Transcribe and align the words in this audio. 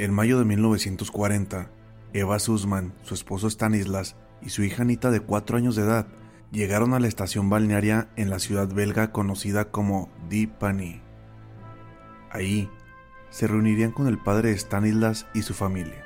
En 0.00 0.14
mayo 0.14 0.38
de 0.38 0.46
1940, 0.46 1.70
Eva 2.14 2.38
Sussman, 2.38 2.94
su 3.02 3.12
esposo 3.12 3.50
Stanislas 3.50 4.16
y 4.40 4.48
su 4.48 4.64
hija 4.64 4.80
Anita 4.80 5.10
de 5.10 5.20
4 5.20 5.58
años 5.58 5.76
de 5.76 5.82
edad 5.82 6.06
llegaron 6.50 6.94
a 6.94 7.00
la 7.00 7.06
estación 7.06 7.50
balnearia 7.50 8.08
en 8.16 8.30
la 8.30 8.38
ciudad 8.38 8.72
belga 8.72 9.12
conocida 9.12 9.70
como 9.70 10.08
Dipany. 10.30 11.02
Ahí 12.30 12.70
se 13.28 13.46
reunirían 13.46 13.92
con 13.92 14.06
el 14.06 14.16
padre 14.16 14.48
de 14.48 14.58
Stanislas 14.58 15.26
y 15.34 15.42
su 15.42 15.52
familia. 15.52 16.02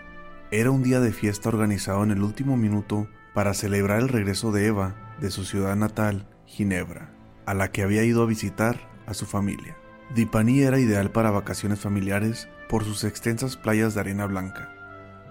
Era 0.50 0.72
un 0.72 0.82
día 0.82 0.98
de 0.98 1.12
fiesta 1.12 1.48
organizado 1.48 2.02
en 2.02 2.10
el 2.10 2.24
último 2.24 2.56
minuto 2.56 3.06
para 3.32 3.54
celebrar 3.54 4.00
el 4.00 4.08
regreso 4.08 4.50
de 4.50 4.66
Eva 4.66 5.14
de 5.20 5.30
su 5.30 5.44
ciudad 5.44 5.76
natal, 5.76 6.28
Ginebra, 6.46 7.14
a 7.46 7.54
la 7.54 7.70
que 7.70 7.84
había 7.84 8.02
ido 8.02 8.24
a 8.24 8.26
visitar 8.26 8.90
a 9.06 9.14
su 9.14 9.24
familia. 9.24 9.76
Dipany 10.12 10.60
era 10.60 10.78
ideal 10.78 11.10
para 11.10 11.30
vacaciones 11.30 11.80
familiares 11.80 12.48
por 12.68 12.84
sus 12.84 13.04
extensas 13.04 13.56
playas 13.56 13.94
de 13.94 14.00
arena 14.00 14.26
blanca, 14.26 14.72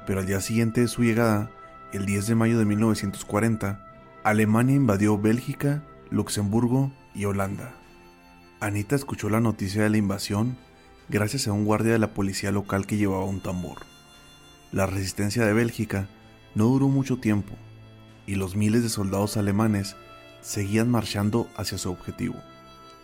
pero 0.05 0.19
al 0.19 0.25
día 0.25 0.41
siguiente 0.41 0.81
de 0.81 0.87
su 0.87 1.03
llegada, 1.03 1.51
el 1.93 2.05
10 2.05 2.27
de 2.27 2.35
mayo 2.35 2.59
de 2.59 2.65
1940, 2.65 3.85
Alemania 4.23 4.75
invadió 4.75 5.17
Bélgica, 5.17 5.83
Luxemburgo 6.09 6.91
y 7.13 7.25
Holanda. 7.25 7.75
Anita 8.59 8.95
escuchó 8.95 9.29
la 9.29 9.39
noticia 9.39 9.83
de 9.83 9.89
la 9.89 9.97
invasión 9.97 10.57
gracias 11.07 11.47
a 11.47 11.53
un 11.53 11.65
guardia 11.65 11.93
de 11.93 11.99
la 11.99 12.13
policía 12.13 12.51
local 12.51 12.85
que 12.85 12.97
llevaba 12.97 13.25
un 13.25 13.41
tambor. 13.41 13.79
La 14.71 14.85
resistencia 14.85 15.45
de 15.45 15.53
Bélgica 15.53 16.09
no 16.55 16.65
duró 16.65 16.87
mucho 16.87 17.17
tiempo 17.17 17.53
y 18.25 18.35
los 18.35 18.55
miles 18.55 18.83
de 18.83 18.89
soldados 18.89 19.37
alemanes 19.37 19.95
seguían 20.41 20.89
marchando 20.89 21.47
hacia 21.55 21.77
su 21.77 21.91
objetivo, 21.91 22.35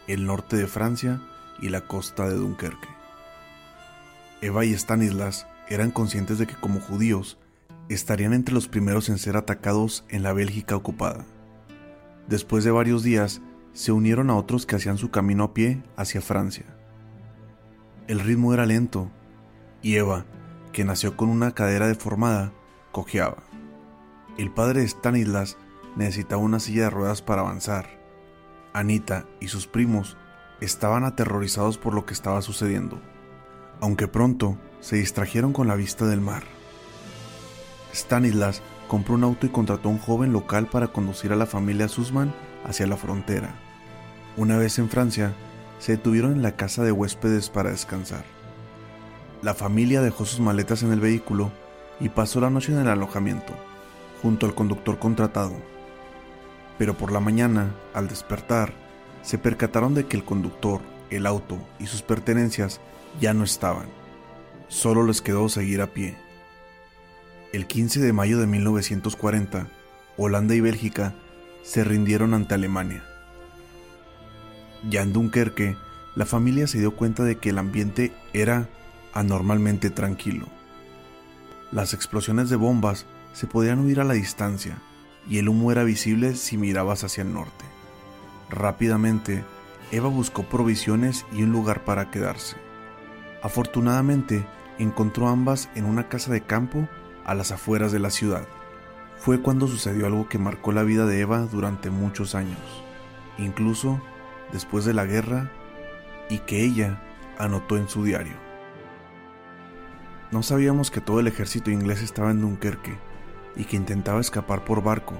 el 0.07 0.25
norte 0.25 0.57
de 0.57 0.67
Francia 0.67 1.21
y 1.61 1.69
la 1.69 1.81
costa 1.81 2.27
de 2.27 2.35
Dunkerque. 2.35 2.87
Eva 4.41 4.65
y 4.65 4.73
Stanislas 4.73 5.47
eran 5.67 5.91
conscientes 5.91 6.37
de 6.37 6.47
que 6.47 6.55
como 6.55 6.79
judíos 6.79 7.37
estarían 7.89 8.33
entre 8.33 8.53
los 8.53 8.67
primeros 8.67 9.09
en 9.09 9.17
ser 9.17 9.35
atacados 9.35 10.05
en 10.09 10.23
la 10.23 10.33
Bélgica 10.33 10.75
ocupada. 10.75 11.25
Después 12.27 12.63
de 12.63 12.71
varios 12.71 13.03
días, 13.03 13.41
se 13.73 13.91
unieron 13.91 14.29
a 14.29 14.35
otros 14.35 14.65
que 14.65 14.75
hacían 14.75 14.97
su 14.97 15.09
camino 15.09 15.43
a 15.43 15.53
pie 15.53 15.83
hacia 15.95 16.21
Francia. 16.21 16.65
El 18.07 18.19
ritmo 18.19 18.53
era 18.53 18.65
lento, 18.65 19.11
y 19.81 19.95
Eva, 19.95 20.25
que 20.71 20.83
nació 20.83 21.15
con 21.15 21.29
una 21.29 21.53
cadera 21.53 21.87
deformada, 21.87 22.51
cojeaba. 22.91 23.43
El 24.37 24.51
padre 24.51 24.81
de 24.81 24.87
Stanislas 24.87 25.57
necesitaba 25.95 26.41
una 26.41 26.59
silla 26.59 26.83
de 26.83 26.89
ruedas 26.89 27.21
para 27.21 27.41
avanzar. 27.41 27.99
Anita 28.73 29.25
y 29.39 29.47
sus 29.47 29.67
primos 29.67 30.17
estaban 30.61 31.03
aterrorizados 31.03 31.77
por 31.77 31.93
lo 31.93 32.05
que 32.05 32.13
estaba 32.13 32.41
sucediendo, 32.41 32.99
aunque 33.79 34.07
pronto 34.07 34.57
se 34.81 34.97
distrajeron 34.97 35.53
con 35.53 35.67
la 35.67 35.75
vista 35.75 36.05
del 36.05 36.21
mar. 36.21 36.43
Stanislas 37.93 38.61
compró 38.87 39.15
un 39.15 39.23
auto 39.23 39.45
y 39.45 39.49
contrató 39.49 39.89
a 39.89 39.91
un 39.91 39.99
joven 39.99 40.33
local 40.33 40.67
para 40.67 40.87
conducir 40.87 41.31
a 41.31 41.35
la 41.35 41.45
familia 41.45 41.87
Sussman 41.87 42.33
hacia 42.65 42.87
la 42.87 42.97
frontera. 42.97 43.55
Una 44.37 44.57
vez 44.57 44.79
en 44.79 44.89
Francia, 44.89 45.33
se 45.79 45.93
detuvieron 45.93 46.33
en 46.33 46.41
la 46.41 46.55
casa 46.55 46.83
de 46.83 46.91
huéspedes 46.91 47.49
para 47.49 47.71
descansar. 47.71 48.23
La 49.41 49.53
familia 49.53 50.01
dejó 50.01 50.25
sus 50.25 50.39
maletas 50.39 50.83
en 50.83 50.91
el 50.91 50.99
vehículo 50.99 51.51
y 51.99 52.09
pasó 52.09 52.41
la 52.41 52.49
noche 52.49 52.73
en 52.73 52.79
el 52.79 52.87
alojamiento, 52.89 53.53
junto 54.21 54.45
al 54.45 54.53
conductor 54.53 54.99
contratado. 54.99 55.53
Pero 56.77 56.95
por 56.95 57.11
la 57.11 57.19
mañana, 57.19 57.73
al 57.93 58.07
despertar, 58.07 58.73
se 59.21 59.37
percataron 59.37 59.93
de 59.93 60.05
que 60.05 60.17
el 60.17 60.23
conductor, 60.23 60.81
el 61.09 61.25
auto 61.25 61.57
y 61.79 61.87
sus 61.87 62.01
pertenencias 62.01 62.79
ya 63.19 63.33
no 63.33 63.43
estaban. 63.43 63.87
Solo 64.67 65.03
les 65.05 65.21
quedó 65.21 65.49
seguir 65.49 65.81
a 65.81 65.87
pie. 65.87 66.15
El 67.51 67.65
15 67.65 67.99
de 67.99 68.13
mayo 68.13 68.39
de 68.39 68.47
1940, 68.47 69.67
Holanda 70.17 70.53
y 70.53 70.61
Bélgica 70.61 71.15
se 71.63 71.83
rindieron 71.83 72.33
ante 72.33 72.53
Alemania. 72.53 73.03
Ya 74.87 75.01
en 75.01 75.13
Dunkerque, 75.13 75.75
la 76.15 76.25
familia 76.25 76.67
se 76.67 76.79
dio 76.79 76.95
cuenta 76.95 77.23
de 77.23 77.37
que 77.37 77.49
el 77.49 77.57
ambiente 77.57 78.13
era 78.33 78.69
anormalmente 79.13 79.89
tranquilo. 79.89 80.47
Las 81.71 81.93
explosiones 81.93 82.49
de 82.49 82.55
bombas 82.55 83.05
se 83.33 83.47
podían 83.47 83.79
oír 83.79 83.99
a 83.99 84.03
la 84.03 84.13
distancia 84.13 84.81
y 85.29 85.37
el 85.37 85.49
humo 85.49 85.71
era 85.71 85.83
visible 85.83 86.35
si 86.35 86.57
mirabas 86.57 87.03
hacia 87.03 87.21
el 87.23 87.33
norte. 87.33 87.65
Rápidamente, 88.49 89.43
Eva 89.91 90.09
buscó 90.09 90.43
provisiones 90.43 91.25
y 91.31 91.43
un 91.43 91.51
lugar 91.51 91.83
para 91.83 92.09
quedarse. 92.09 92.57
Afortunadamente, 93.41 94.45
encontró 94.79 95.27
ambas 95.27 95.69
en 95.75 95.85
una 95.85 96.09
casa 96.09 96.31
de 96.31 96.41
campo 96.41 96.87
a 97.25 97.35
las 97.35 97.51
afueras 97.51 97.91
de 97.91 97.99
la 97.99 98.09
ciudad. 98.09 98.47
Fue 99.17 99.41
cuando 99.41 99.67
sucedió 99.67 100.07
algo 100.07 100.29
que 100.29 100.39
marcó 100.39 100.71
la 100.71 100.83
vida 100.83 101.05
de 101.05 101.19
Eva 101.19 101.39
durante 101.39 101.89
muchos 101.89 102.35
años, 102.35 102.59
incluso 103.37 104.01
después 104.51 104.85
de 104.85 104.93
la 104.93 105.05
guerra, 105.05 105.51
y 106.29 106.39
que 106.39 106.63
ella 106.63 107.01
anotó 107.37 107.77
en 107.77 107.89
su 107.89 108.03
diario. 108.03 108.33
No 110.31 110.43
sabíamos 110.43 110.91
que 110.91 111.01
todo 111.01 111.19
el 111.19 111.27
ejército 111.27 111.71
inglés 111.71 112.01
estaba 112.01 112.31
en 112.31 112.41
Dunkerque 112.41 112.97
y 113.55 113.65
que 113.65 113.75
intentaba 113.75 114.21
escapar 114.21 114.63
por 114.63 114.83
barco. 114.83 115.15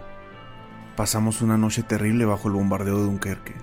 Pasamos 1.00 1.42
una 1.42 1.58
noche 1.58 1.82
terrible 1.82 2.26
bajo 2.26 2.50
el 2.50 2.56
bombardeo 2.56 2.98
de 2.98 3.04
Dunkerque. 3.06 3.56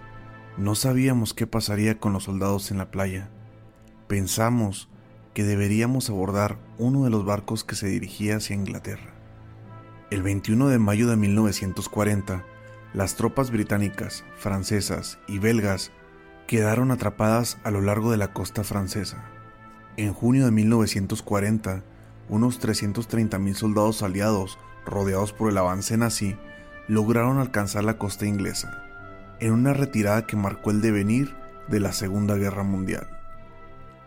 No 0.57 0.75
sabíamos 0.75 1.35
qué 1.35 1.47
pasaría 1.47 1.99
con 1.99 2.15
los 2.15 2.25
soldados 2.25 2.71
en 2.71 2.79
la 2.79 2.91
playa. 2.91 3.29
Pensamos 4.07 4.89
que 5.35 5.45
deberíamos 5.45 6.09
abordar 6.09 6.57
uno 6.79 7.05
de 7.05 7.11
los 7.11 7.27
barcos 7.27 7.63
que 7.63 7.75
se 7.75 7.89
dirigía 7.89 8.37
hacia 8.37 8.57
Inglaterra. 8.57 9.13
El 10.11 10.23
21 10.23 10.69
de 10.69 10.79
mayo 10.79 11.09
de 11.09 11.17
1940, 11.17 12.43
las 12.95 13.17
tropas 13.17 13.51
británicas, 13.51 14.25
francesas 14.39 15.19
y 15.29 15.39
belgas 15.39 15.93
quedaron 16.47 16.91
atrapadas 16.91 17.59
a 17.65 17.71
lo 17.71 17.83
largo 17.83 18.11
de 18.11 18.17
la 18.17 18.33
costa 18.33 18.65
francesa. 18.65 19.27
En 19.99 20.15
junio 20.15 20.47
de 20.47 20.53
1940, 20.53 21.83
unos 22.31 22.59
330.000 22.63 23.55
soldados 23.57 24.03
aliados, 24.03 24.59
rodeados 24.87 25.35
por 25.35 25.51
el 25.51 25.59
avance 25.59 25.99
nazi, 25.99 26.35
lograron 26.89 27.39
alcanzar 27.39 27.85
la 27.85 27.99
costa 27.99 28.27
inglesa, 28.27 28.83
en 29.41 29.53
una 29.53 29.73
retirada 29.73 30.27
que 30.27 30.37
marcó 30.37 30.71
el 30.71 30.81
devenir 30.81 31.35
de 31.69 31.81
la 31.81 31.93
Segunda 31.93 32.37
Guerra 32.37 32.63
Mundial 32.63 33.09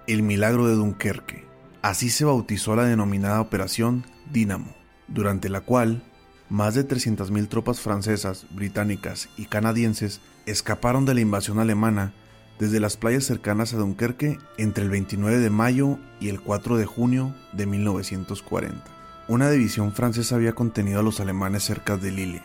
el 0.10 0.24
milagro 0.24 0.68
de 0.68 0.74
Dunkerque. 0.74 1.46
Así 1.84 2.10
se 2.10 2.26
bautizó 2.26 2.76
la 2.76 2.86
denominada 2.86 3.42
Operación 3.42 4.08
Dínamo, 4.32 4.76
durante 5.08 5.50
la 5.50 5.62
cual 5.62 6.02
más 6.50 6.74
de 6.74 6.88
300.000 6.88 7.48
tropas 7.48 7.80
francesas, 7.80 8.48
británicas 8.50 9.30
y 9.38 9.46
canadienses 9.46 10.20
escaparon 10.48 11.06
de 11.06 11.14
la 11.14 11.22
invasión 11.22 11.60
alemana 11.60 12.14
desde 12.58 12.80
las 12.80 12.98
playas 12.98 13.24
cercanas 13.24 13.76
a 13.76 13.78
Dunkerque 13.78 14.40
entre 14.58 14.84
el 14.84 14.90
29 14.90 15.38
de 15.38 15.50
mayo 15.52 16.00
y 16.20 16.30
el 16.30 16.42
4 16.42 16.78
de 16.78 16.86
junio 16.88 17.36
de 17.54 17.68
1940. 17.68 18.84
Una 19.28 19.52
división 19.52 19.94
francesa 19.94 20.36
había 20.36 20.54
contenido 20.54 21.02
a 21.02 21.04
los 21.04 21.20
alemanes 21.20 21.64
cerca 21.64 21.98
de 21.98 22.12
Lille, 22.12 22.42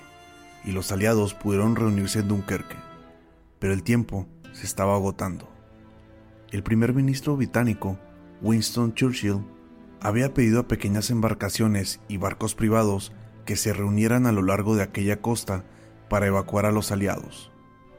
y 0.65 0.73
los 0.73 0.93
aliados 0.93 1.35
pudieron 1.35 1.77
reunirse 1.77 2.21
en 2.21 2.29
Dunkerque, 2.29 2.77
pero 3.59 3.73
el 3.73 3.83
tiempo 3.83 4.27
se 4.53 4.67
estaba 4.67 4.95
agotando 4.95 5.55
el 6.55 6.63
primer 6.63 6.95
ministro 6.95 7.37
británico, 7.37 7.99
Winston 8.41 8.95
Churchill, 8.95 9.45
había 10.01 10.33
pedido 10.33 10.61
a 10.61 10.69
pequeñas 10.69 11.11
embarcaciones 11.11 11.99
y 12.07 12.17
barcos 12.17 12.55
privados 12.55 13.13
que 13.45 13.57
se 13.57 13.73
reunieran 13.73 14.27
a 14.27 14.31
lo 14.31 14.41
largo 14.41 14.77
de 14.77 14.85
aquella 14.85 15.21
costa 15.21 15.65
para 16.09 16.29
evacuar 16.29 16.65
a 16.65 16.71
los 16.71 16.93
aliados. 16.93 17.51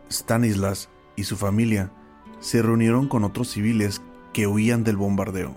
Stanislas 0.10 0.88
y 1.18 1.26
su 1.26 1.36
familia 1.36 1.92
se 2.40 2.62
reunieron 2.62 3.10
con 3.10 3.26
otros 3.26 3.50
civiles 3.50 4.02
que 4.32 4.48
huían 4.48 4.86
del 4.86 4.96
bombardeo. 4.96 5.54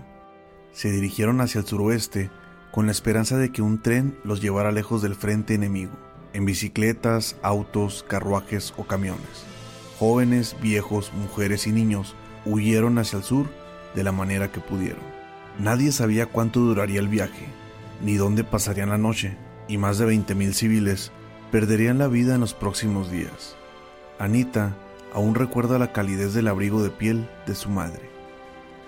Se 0.73 0.91
dirigieron 0.91 1.39
hacia 1.39 1.59
el 1.61 1.67
suroeste 1.67 2.29
con 2.73 2.87
la 2.87 2.91
esperanza 2.91 3.37
de 3.37 3.53
que 3.53 3.61
un 3.61 3.81
tren 3.81 4.19
los 4.25 4.41
llevara 4.41 4.73
lejos 4.73 5.01
del 5.01 5.15
frente 5.15 5.53
enemigo, 5.53 5.93
en 6.33 6.45
bicicletas, 6.45 7.35
autos, 7.41 8.05
carruajes 8.07 8.73
o 8.77 8.85
camiones. 8.85 9.45
Jóvenes, 9.97 10.55
viejos, 10.61 11.11
mujeres 11.13 11.67
y 11.67 11.71
niños 11.71 12.15
huyeron 12.45 12.97
hacia 12.97 13.17
el 13.17 13.23
sur 13.23 13.47
de 13.95 14.03
la 14.03 14.11
manera 14.11 14.51
que 14.51 14.59
pudieron. 14.59 15.03
Nadie 15.59 15.91
sabía 15.91 16.25
cuánto 16.25 16.59
duraría 16.59 16.99
el 16.99 17.07
viaje, 17.07 17.47
ni 18.01 18.15
dónde 18.15 18.43
pasarían 18.43 18.89
la 18.89 18.97
noche, 18.97 19.35
y 19.67 19.77
más 19.77 19.97
de 19.97 20.07
20.000 20.07 20.53
civiles 20.53 21.11
perderían 21.51 21.97
la 21.97 22.07
vida 22.07 22.35
en 22.35 22.41
los 22.41 22.53
próximos 22.53 23.11
días. 23.11 23.55
Anita 24.19 24.75
aún 25.13 25.35
recuerda 25.35 25.79
la 25.79 25.91
calidez 25.91 26.33
del 26.33 26.47
abrigo 26.47 26.81
de 26.83 26.89
piel 26.89 27.29
de 27.45 27.55
su 27.55 27.69
madre. 27.69 28.09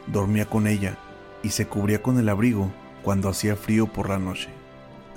Dormía 0.07 0.45
con 0.45 0.67
ella 0.67 0.97
y 1.43 1.49
se 1.49 1.67
cubría 1.67 2.01
con 2.01 2.19
el 2.19 2.29
abrigo 2.29 2.71
cuando 3.03 3.29
hacía 3.29 3.55
frío 3.55 3.87
por 3.87 4.09
la 4.09 4.19
noche. 4.19 4.49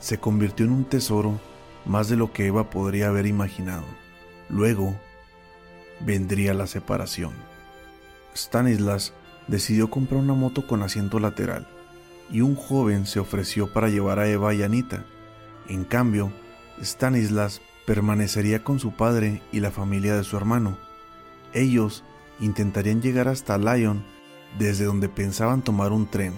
Se 0.00 0.18
convirtió 0.18 0.66
en 0.66 0.72
un 0.72 0.84
tesoro 0.84 1.38
más 1.84 2.08
de 2.08 2.16
lo 2.16 2.32
que 2.32 2.46
Eva 2.46 2.70
podría 2.70 3.08
haber 3.08 3.26
imaginado. 3.26 3.84
Luego 4.48 4.94
vendría 6.00 6.54
la 6.54 6.66
separación. 6.66 7.32
Stanislas 8.34 9.12
decidió 9.46 9.90
comprar 9.90 10.20
una 10.20 10.34
moto 10.34 10.66
con 10.66 10.82
asiento 10.82 11.18
lateral 11.20 11.68
y 12.30 12.40
un 12.40 12.56
joven 12.56 13.06
se 13.06 13.20
ofreció 13.20 13.72
para 13.72 13.88
llevar 13.88 14.18
a 14.18 14.28
Eva 14.28 14.54
y 14.54 14.62
Anita. 14.62 15.04
En 15.68 15.84
cambio, 15.84 16.32
Stanislas 16.82 17.60
permanecería 17.86 18.64
con 18.64 18.78
su 18.78 18.92
padre 18.92 19.42
y 19.52 19.60
la 19.60 19.70
familia 19.70 20.16
de 20.16 20.24
su 20.24 20.36
hermano. 20.36 20.78
Ellos 21.52 22.04
intentarían 22.40 23.02
llegar 23.02 23.28
hasta 23.28 23.58
Lyon 23.58 24.04
desde 24.58 24.84
donde 24.84 25.08
pensaban 25.08 25.62
tomar 25.62 25.92
un 25.92 26.06
tren. 26.06 26.32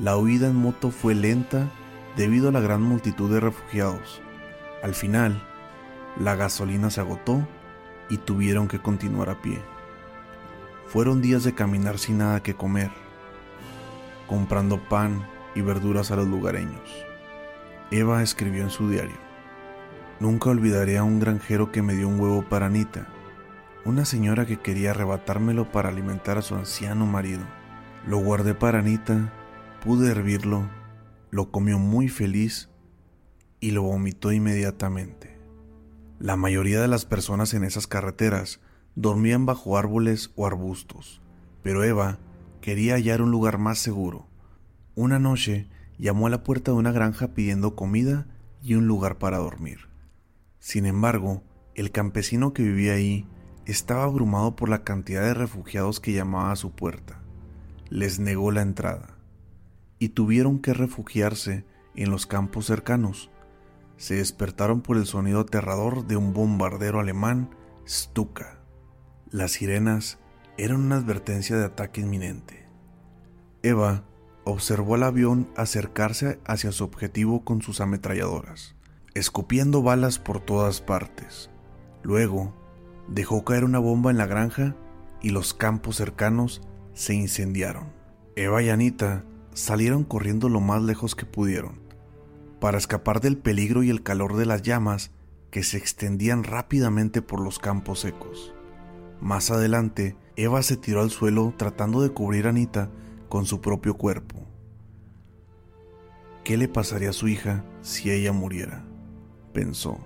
La 0.00 0.16
huida 0.16 0.48
en 0.48 0.56
moto 0.56 0.90
fue 0.90 1.14
lenta 1.14 1.70
debido 2.16 2.48
a 2.48 2.52
la 2.52 2.60
gran 2.60 2.82
multitud 2.82 3.30
de 3.30 3.40
refugiados. 3.40 4.20
Al 4.84 4.94
final, 4.94 5.42
la 6.20 6.36
gasolina 6.36 6.90
se 6.90 7.00
agotó 7.00 7.48
y 8.10 8.18
tuvieron 8.18 8.68
que 8.68 8.80
continuar 8.80 9.30
a 9.30 9.40
pie. 9.40 9.58
Fueron 10.88 11.22
días 11.22 11.42
de 11.42 11.54
caminar 11.54 11.98
sin 11.98 12.18
nada 12.18 12.42
que 12.42 12.52
comer, 12.52 12.90
comprando 14.28 14.86
pan 14.86 15.26
y 15.54 15.62
verduras 15.62 16.10
a 16.10 16.16
los 16.16 16.28
lugareños. 16.28 16.82
Eva 17.90 18.22
escribió 18.22 18.62
en 18.62 18.68
su 18.68 18.90
diario, 18.90 19.16
Nunca 20.20 20.50
olvidaré 20.50 20.98
a 20.98 21.02
un 21.02 21.18
granjero 21.18 21.72
que 21.72 21.80
me 21.80 21.94
dio 21.94 22.06
un 22.06 22.20
huevo 22.20 22.44
para 22.46 22.66
Anita, 22.66 23.06
una 23.86 24.04
señora 24.04 24.44
que 24.44 24.60
quería 24.60 24.90
arrebatármelo 24.90 25.72
para 25.72 25.88
alimentar 25.88 26.36
a 26.36 26.42
su 26.42 26.56
anciano 26.56 27.06
marido. 27.06 27.44
Lo 28.06 28.18
guardé 28.18 28.54
para 28.54 28.80
Anita, 28.80 29.32
pude 29.82 30.10
hervirlo, 30.10 30.68
lo 31.30 31.50
comió 31.50 31.78
muy 31.78 32.08
feliz 32.08 32.68
y 33.64 33.70
lo 33.70 33.80
vomitó 33.80 34.30
inmediatamente. 34.30 35.38
La 36.18 36.36
mayoría 36.36 36.82
de 36.82 36.86
las 36.86 37.06
personas 37.06 37.54
en 37.54 37.64
esas 37.64 37.86
carreteras 37.86 38.60
dormían 38.94 39.46
bajo 39.46 39.78
árboles 39.78 40.32
o 40.36 40.46
arbustos, 40.46 41.22
pero 41.62 41.82
Eva 41.82 42.18
quería 42.60 42.96
hallar 42.96 43.22
un 43.22 43.30
lugar 43.30 43.56
más 43.56 43.78
seguro. 43.78 44.28
Una 44.94 45.18
noche 45.18 45.70
llamó 45.96 46.26
a 46.26 46.30
la 46.30 46.44
puerta 46.44 46.72
de 46.72 46.76
una 46.76 46.92
granja 46.92 47.28
pidiendo 47.28 47.74
comida 47.74 48.26
y 48.62 48.74
un 48.74 48.86
lugar 48.86 49.16
para 49.16 49.38
dormir. 49.38 49.88
Sin 50.58 50.84
embargo, 50.84 51.42
el 51.74 51.90
campesino 51.90 52.52
que 52.52 52.64
vivía 52.64 52.92
ahí 52.92 53.26
estaba 53.64 54.04
abrumado 54.04 54.56
por 54.56 54.68
la 54.68 54.84
cantidad 54.84 55.22
de 55.22 55.32
refugiados 55.32 56.00
que 56.00 56.12
llamaba 56.12 56.52
a 56.52 56.56
su 56.56 56.72
puerta. 56.72 57.22
Les 57.88 58.18
negó 58.18 58.52
la 58.52 58.60
entrada 58.60 59.16
y 59.98 60.10
tuvieron 60.10 60.58
que 60.58 60.74
refugiarse 60.74 61.64
en 61.96 62.10
los 62.10 62.26
campos 62.26 62.66
cercanos. 62.66 63.30
Se 63.96 64.16
despertaron 64.16 64.80
por 64.80 64.96
el 64.96 65.06
sonido 65.06 65.40
aterrador 65.40 66.06
de 66.06 66.16
un 66.16 66.32
bombardero 66.32 67.00
alemán 67.00 67.50
Stuka. 67.86 68.58
Las 69.30 69.52
sirenas 69.52 70.18
eran 70.56 70.80
una 70.80 70.96
advertencia 70.96 71.56
de 71.56 71.64
ataque 71.64 72.00
inminente. 72.00 72.66
Eva 73.62 74.04
observó 74.44 74.94
al 74.94 75.02
avión 75.04 75.48
acercarse 75.56 76.38
hacia 76.44 76.72
su 76.72 76.84
objetivo 76.84 77.44
con 77.44 77.62
sus 77.62 77.80
ametralladoras, 77.80 78.76
escupiendo 79.14 79.82
balas 79.82 80.18
por 80.18 80.40
todas 80.40 80.80
partes. 80.80 81.50
Luego, 82.02 82.54
dejó 83.08 83.44
caer 83.44 83.64
una 83.64 83.78
bomba 83.78 84.10
en 84.10 84.18
la 84.18 84.26
granja 84.26 84.76
y 85.22 85.30
los 85.30 85.54
campos 85.54 85.96
cercanos 85.96 86.60
se 86.92 87.14
incendiaron. 87.14 87.92
Eva 88.36 88.62
y 88.62 88.68
Anita 88.68 89.24
salieron 89.54 90.04
corriendo 90.04 90.48
lo 90.48 90.60
más 90.60 90.82
lejos 90.82 91.14
que 91.14 91.24
pudieron, 91.26 91.80
para 92.64 92.78
escapar 92.78 93.20
del 93.20 93.36
peligro 93.36 93.82
y 93.82 93.90
el 93.90 94.02
calor 94.02 94.36
de 94.36 94.46
las 94.46 94.62
llamas 94.62 95.10
que 95.50 95.62
se 95.62 95.76
extendían 95.76 96.44
rápidamente 96.44 97.20
por 97.20 97.42
los 97.42 97.58
campos 97.58 98.00
secos. 98.00 98.54
Más 99.20 99.50
adelante, 99.50 100.16
Eva 100.36 100.62
se 100.62 100.78
tiró 100.78 101.02
al 101.02 101.10
suelo 101.10 101.52
tratando 101.58 102.00
de 102.00 102.08
cubrir 102.08 102.46
a 102.46 102.48
Anita 102.48 102.88
con 103.28 103.44
su 103.44 103.60
propio 103.60 103.98
cuerpo. 103.98 104.48
¿Qué 106.42 106.56
le 106.56 106.66
pasaría 106.66 107.10
a 107.10 107.12
su 107.12 107.28
hija 107.28 107.66
si 107.82 108.10
ella 108.10 108.32
muriera? 108.32 108.82
Pensó. 109.52 109.98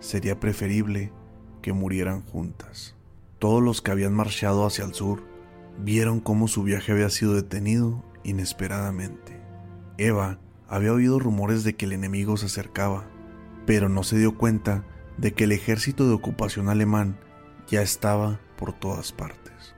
Sería 0.00 0.40
preferible 0.40 1.12
que 1.60 1.74
murieran 1.74 2.22
juntas. 2.22 2.96
Todos 3.38 3.62
los 3.62 3.82
que 3.82 3.90
habían 3.90 4.14
marchado 4.14 4.64
hacia 4.64 4.86
el 4.86 4.94
sur 4.94 5.22
vieron 5.80 6.20
cómo 6.20 6.48
su 6.48 6.62
viaje 6.62 6.92
había 6.92 7.10
sido 7.10 7.34
detenido 7.34 8.02
inesperadamente. 8.22 9.38
Eva 9.98 10.38
había 10.68 10.92
oído 10.92 11.18
rumores 11.18 11.64
de 11.64 11.76
que 11.76 11.86
el 11.86 11.92
enemigo 11.92 12.36
se 12.36 12.46
acercaba, 12.46 13.04
pero 13.66 13.88
no 13.88 14.02
se 14.02 14.18
dio 14.18 14.36
cuenta 14.36 14.84
de 15.16 15.32
que 15.32 15.44
el 15.44 15.52
ejército 15.52 16.06
de 16.06 16.14
ocupación 16.14 16.68
alemán 16.68 17.18
ya 17.68 17.82
estaba 17.82 18.40
por 18.56 18.72
todas 18.72 19.12
partes. 19.12 19.74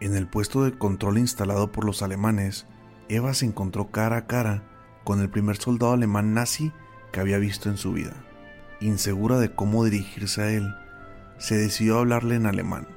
En 0.00 0.14
el 0.14 0.28
puesto 0.28 0.64
de 0.64 0.76
control 0.76 1.18
instalado 1.18 1.72
por 1.72 1.84
los 1.84 2.02
alemanes, 2.02 2.66
Eva 3.08 3.34
se 3.34 3.46
encontró 3.46 3.90
cara 3.90 4.16
a 4.16 4.26
cara 4.26 4.62
con 5.04 5.20
el 5.20 5.30
primer 5.30 5.56
soldado 5.56 5.92
alemán 5.92 6.34
nazi 6.34 6.72
que 7.12 7.20
había 7.20 7.38
visto 7.38 7.70
en 7.70 7.76
su 7.76 7.92
vida. 7.92 8.12
Insegura 8.80 9.38
de 9.38 9.54
cómo 9.54 9.84
dirigirse 9.84 10.42
a 10.42 10.50
él, 10.50 10.74
se 11.38 11.56
decidió 11.56 11.98
hablarle 11.98 12.34
en 12.34 12.46
alemán. 12.46 12.88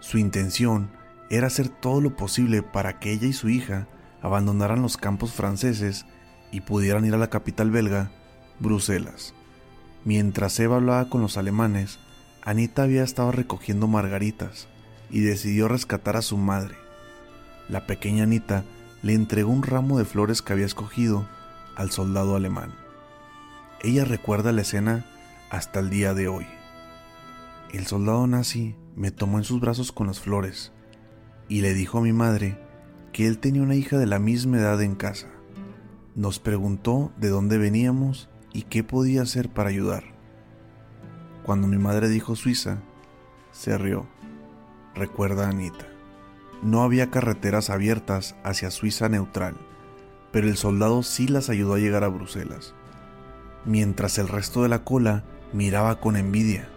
Su 0.00 0.18
intención 0.18 0.90
era 1.30 1.46
hacer 1.46 1.68
todo 1.68 2.00
lo 2.00 2.16
posible 2.16 2.62
para 2.62 2.98
que 2.98 3.12
ella 3.12 3.28
y 3.28 3.32
su 3.32 3.48
hija 3.48 3.86
abandonaran 4.20 4.82
los 4.82 4.96
campos 4.96 5.32
franceses 5.32 6.04
y 6.52 6.62
pudieran 6.62 7.04
ir 7.04 7.14
a 7.14 7.18
la 7.18 7.30
capital 7.30 7.70
belga, 7.70 8.10
Bruselas. 8.58 9.34
Mientras 10.04 10.58
Eva 10.58 10.76
hablaba 10.76 11.08
con 11.08 11.20
los 11.20 11.36
alemanes, 11.36 11.98
Anita 12.42 12.84
había 12.84 13.02
estado 13.02 13.32
recogiendo 13.32 13.86
margaritas 13.86 14.68
y 15.10 15.20
decidió 15.20 15.68
rescatar 15.68 16.16
a 16.16 16.22
su 16.22 16.36
madre. 16.36 16.76
La 17.68 17.86
pequeña 17.86 18.24
Anita 18.24 18.64
le 19.02 19.14
entregó 19.14 19.50
un 19.50 19.62
ramo 19.62 19.98
de 19.98 20.04
flores 20.04 20.42
que 20.42 20.52
había 20.52 20.66
escogido 20.66 21.26
al 21.76 21.90
soldado 21.90 22.36
alemán. 22.36 22.74
Ella 23.82 24.04
recuerda 24.04 24.52
la 24.52 24.62
escena 24.62 25.06
hasta 25.50 25.80
el 25.80 25.90
día 25.90 26.14
de 26.14 26.28
hoy. 26.28 26.46
El 27.72 27.86
soldado 27.86 28.26
nazi 28.26 28.74
me 28.96 29.10
tomó 29.10 29.38
en 29.38 29.44
sus 29.44 29.60
brazos 29.60 29.92
con 29.92 30.06
las 30.06 30.20
flores 30.20 30.72
y 31.48 31.62
le 31.62 31.72
dijo 31.72 31.98
a 31.98 32.02
mi 32.02 32.12
madre 32.12 32.58
que 33.12 33.26
él 33.26 33.38
tenía 33.38 33.62
una 33.62 33.74
hija 33.74 33.98
de 33.98 34.06
la 34.06 34.18
misma 34.18 34.58
edad 34.58 34.80
en 34.82 34.94
casa. 34.94 35.28
Nos 36.14 36.40
preguntó 36.40 37.12
de 37.16 37.28
dónde 37.28 37.56
veníamos 37.56 38.28
y 38.52 38.62
qué 38.62 38.82
podía 38.82 39.22
hacer 39.22 39.48
para 39.48 39.68
ayudar. 39.68 40.02
Cuando 41.44 41.68
mi 41.68 41.78
madre 41.78 42.08
dijo 42.08 42.34
Suiza, 42.34 42.78
se 43.52 43.78
rió. 43.78 44.06
Recuerda 44.94 45.48
Anita. 45.48 45.86
No 46.62 46.82
había 46.82 47.10
carreteras 47.10 47.70
abiertas 47.70 48.34
hacia 48.44 48.70
Suiza 48.70 49.08
neutral, 49.08 49.56
pero 50.32 50.48
el 50.48 50.56
soldado 50.56 51.02
sí 51.02 51.28
las 51.28 51.48
ayudó 51.48 51.74
a 51.74 51.78
llegar 51.78 52.04
a 52.04 52.08
Bruselas. 52.08 52.74
Mientras 53.64 54.18
el 54.18 54.28
resto 54.28 54.62
de 54.62 54.68
la 54.68 54.84
cola 54.84 55.24
miraba 55.52 56.00
con 56.00 56.16
envidia, 56.16 56.68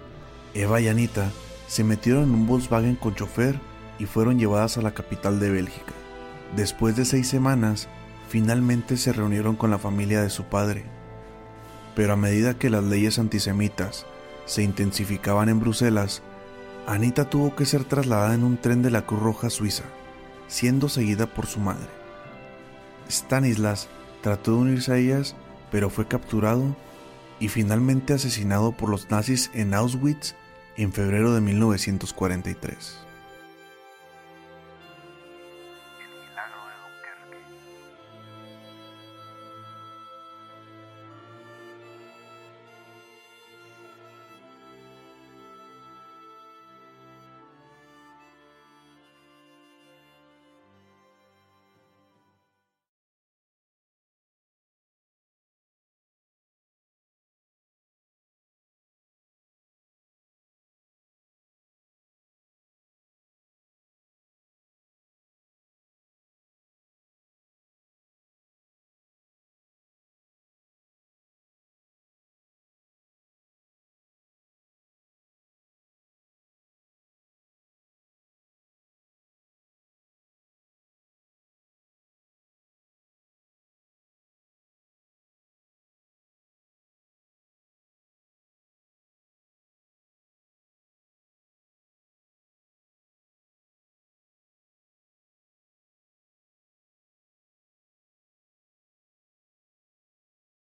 Eva 0.53 0.79
y 0.79 0.87
Anita 0.87 1.31
se 1.67 1.83
metieron 1.83 2.23
en 2.23 2.35
un 2.35 2.47
Volkswagen 2.47 2.95
con 2.95 3.15
chofer 3.15 3.59
y 3.97 4.05
fueron 4.05 4.37
llevadas 4.37 4.77
a 4.77 4.81
la 4.81 4.93
capital 4.93 5.39
de 5.39 5.49
Bélgica. 5.49 5.93
Después 6.55 6.95
de 6.95 7.05
seis 7.05 7.27
semanas, 7.27 7.89
finalmente 8.27 8.97
se 8.97 9.13
reunieron 9.13 9.55
con 9.55 9.71
la 9.71 9.77
familia 9.77 10.21
de 10.21 10.29
su 10.29 10.45
padre. 10.45 10.85
Pero 11.95 12.13
a 12.13 12.17
medida 12.17 12.57
que 12.57 12.69
las 12.69 12.83
leyes 12.83 13.19
antisemitas 13.19 14.05
se 14.45 14.63
intensificaban 14.63 15.49
en 15.49 15.59
Bruselas, 15.59 16.21
Anita 16.87 17.29
tuvo 17.29 17.55
que 17.55 17.65
ser 17.65 17.85
trasladada 17.85 18.33
en 18.33 18.43
un 18.43 18.57
tren 18.57 18.81
de 18.81 18.91
la 18.91 19.05
Cruz 19.05 19.21
Roja 19.21 19.49
Suiza, 19.49 19.83
siendo 20.47 20.89
seguida 20.89 21.27
por 21.27 21.45
su 21.45 21.59
madre. 21.59 21.87
Stanislas 23.09 23.87
trató 24.21 24.51
de 24.51 24.57
unirse 24.57 24.93
a 24.93 24.97
ellas, 24.97 25.35
pero 25.71 25.89
fue 25.89 26.07
capturado 26.07 26.75
y 27.39 27.47
finalmente 27.47 28.13
asesinado 28.13 28.71
por 28.71 28.89
los 28.89 29.09
nazis 29.09 29.49
en 29.53 29.73
Auschwitz 29.73 30.35
en 30.77 30.91
febrero 30.91 31.33
de 31.33 31.41
1943. 31.41 32.97